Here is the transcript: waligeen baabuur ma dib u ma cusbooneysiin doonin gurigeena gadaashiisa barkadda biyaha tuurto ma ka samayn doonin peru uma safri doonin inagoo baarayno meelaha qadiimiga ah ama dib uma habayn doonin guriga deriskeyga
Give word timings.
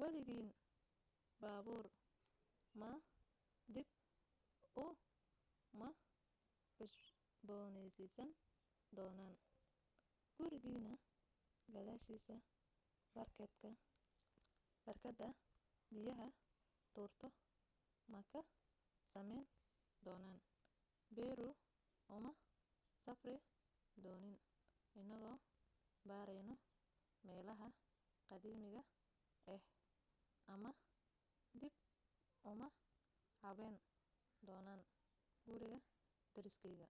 waligeen 0.00 0.48
baabuur 1.42 1.84
ma 2.80 2.90
dib 3.74 3.88
u 4.84 4.86
ma 5.80 5.88
cusbooneysiin 6.76 8.30
doonin 8.96 9.34
gurigeena 10.36 10.92
gadaashiisa 11.74 12.34
barkadda 14.84 15.28
biyaha 15.94 16.28
tuurto 16.94 17.28
ma 18.12 18.20
ka 18.32 18.40
samayn 19.12 19.46
doonin 20.04 20.38
peru 21.16 21.48
uma 22.16 22.30
safri 23.04 23.34
doonin 24.04 24.36
inagoo 25.00 25.36
baarayno 26.08 26.54
meelaha 27.26 27.68
qadiimiga 28.28 28.82
ah 29.54 29.62
ama 30.54 30.70
dib 31.60 31.74
uma 32.50 32.66
habayn 33.42 33.76
doonin 34.46 34.80
guriga 35.46 35.78
deriskeyga 36.34 36.86